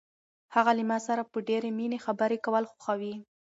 [0.55, 3.15] هغه له ما سره په ډېرې مینه خبرې کول خوښوي.